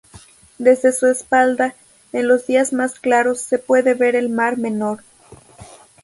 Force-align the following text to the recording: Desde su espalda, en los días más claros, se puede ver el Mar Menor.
Desde 0.57 0.93
su 0.93 1.05
espalda, 1.05 1.75
en 2.11 2.27
los 2.27 2.47
días 2.47 2.73
más 2.73 2.99
claros, 2.99 3.39
se 3.39 3.59
puede 3.59 3.93
ver 3.93 4.15
el 4.15 4.29
Mar 4.29 4.57
Menor. 4.57 5.03